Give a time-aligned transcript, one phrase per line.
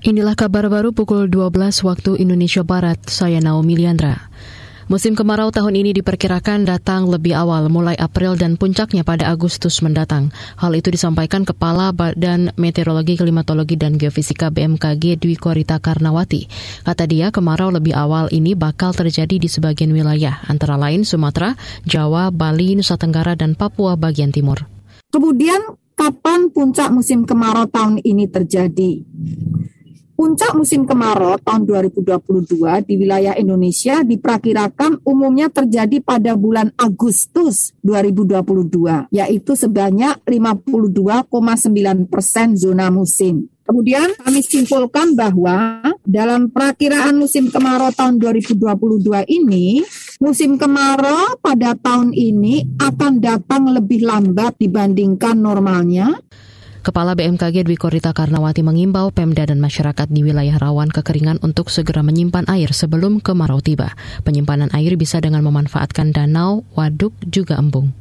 [0.00, 2.96] Inilah kabar baru pukul 12 waktu Indonesia Barat.
[3.04, 4.32] Saya Naomi Liandra.
[4.88, 10.32] Musim kemarau tahun ini diperkirakan datang lebih awal mulai April dan puncaknya pada Agustus mendatang.
[10.56, 16.48] Hal itu disampaikan Kepala Badan Meteorologi, Klimatologi, dan Geofisika BMKG Dwi Korita Karnawati.
[16.80, 22.32] Kata dia, kemarau lebih awal ini bakal terjadi di sebagian wilayah, antara lain Sumatera, Jawa,
[22.32, 24.64] Bali, Nusa Tenggara, dan Papua bagian timur.
[25.12, 25.60] Kemudian,
[25.92, 29.04] kapan puncak musim kemarau tahun ini terjadi?
[30.20, 32.52] Puncak musim kemarau tahun 2022
[32.84, 41.24] di wilayah Indonesia diperkirakan umumnya terjadi pada bulan Agustus 2022, yaitu sebanyak 52,9
[42.12, 43.48] persen zona musim.
[43.64, 49.80] Kemudian kami simpulkan bahwa dalam perakiraan musim kemarau tahun 2022 ini,
[50.20, 56.12] musim kemarau pada tahun ini akan datang lebih lambat dibandingkan normalnya
[56.80, 62.00] Kepala BMKG Dwi Korita Karnawati mengimbau Pemda dan masyarakat di wilayah rawan kekeringan untuk segera
[62.00, 63.92] menyimpan air sebelum kemarau tiba.
[64.24, 67.92] Penyimpanan air bisa dengan memanfaatkan danau, waduk, juga embung.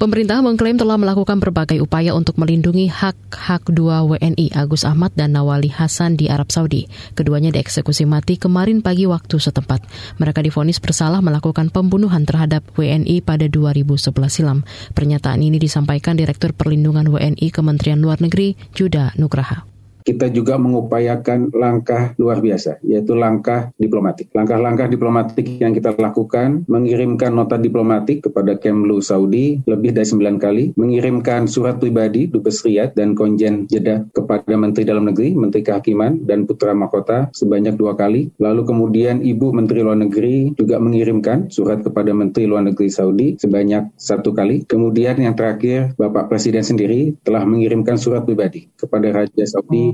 [0.00, 5.68] Pemerintah mengklaim telah melakukan berbagai upaya untuk melindungi hak-hak dua WNI Agus Ahmad dan Nawali
[5.68, 6.88] Hasan di Arab Saudi.
[7.12, 9.84] Keduanya dieksekusi mati kemarin pagi waktu setempat.
[10.16, 14.64] Mereka difonis bersalah melakukan pembunuhan terhadap WNI pada 2011 silam.
[14.96, 19.71] Pernyataan ini disampaikan Direktur Perlindungan WNI Kementerian Luar Negeri, Juda Nugraha
[20.02, 24.34] kita juga mengupayakan langkah luar biasa, yaitu langkah diplomatik.
[24.34, 30.64] Langkah-langkah diplomatik yang kita lakukan, mengirimkan nota diplomatik kepada Kemlu Saudi lebih dari sembilan kali,
[30.74, 36.44] mengirimkan surat pribadi Dubes Riyadh dan Konjen Jeddah kepada Menteri Dalam Negeri, Menteri Kehakiman, dan
[36.44, 38.34] Putra Mahkota sebanyak dua kali.
[38.42, 43.94] Lalu kemudian Ibu Menteri Luar Negeri juga mengirimkan surat kepada Menteri Luar Negeri Saudi sebanyak
[43.96, 44.66] satu kali.
[44.66, 49.91] Kemudian yang terakhir, Bapak Presiden sendiri telah mengirimkan surat pribadi kepada Raja Saudi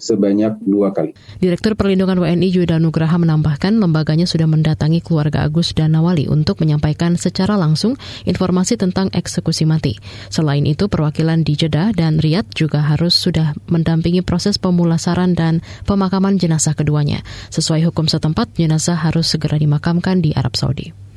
[0.00, 1.12] sebanyak dua kali.
[1.38, 7.14] Direktur Perlindungan WNI Yuda Nugraha menambahkan lembaganya sudah mendatangi keluarga Agus dan Nawali untuk menyampaikan
[7.20, 10.00] secara langsung informasi tentang eksekusi mati.
[10.32, 16.40] Selain itu, perwakilan di Jeddah dan Riyadh juga harus sudah mendampingi proses pemulasaran dan pemakaman
[16.40, 17.20] jenazah keduanya.
[17.52, 21.09] Sesuai hukum setempat, jenazah harus segera dimakamkan di Arab Saudi.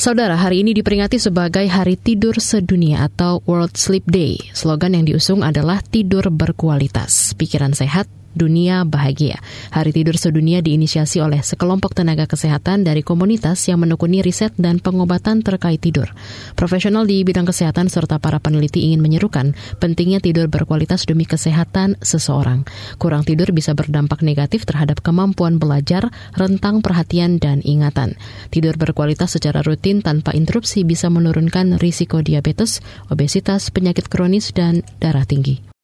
[0.00, 4.40] Saudara, hari ini diperingati sebagai Hari Tidur Sedunia atau World Sleep Day.
[4.56, 9.42] Slogan yang diusung adalah tidur berkualitas, pikiran sehat, Dunia Bahagia.
[9.74, 15.42] Hari Tidur Sedunia diinisiasi oleh sekelompok tenaga kesehatan dari komunitas yang menekuni riset dan pengobatan
[15.42, 16.12] terkait tidur.
[16.54, 22.62] Profesional di bidang kesehatan serta para peneliti ingin menyerukan pentingnya tidur berkualitas demi kesehatan seseorang.
[23.00, 28.18] Kurang tidur bisa berdampak negatif terhadap kemampuan belajar, rentang perhatian, dan ingatan.
[28.52, 35.24] Tidur berkualitas secara rutin tanpa interupsi bisa menurunkan risiko diabetes, obesitas, penyakit kronis, dan darah
[35.24, 35.69] tinggi.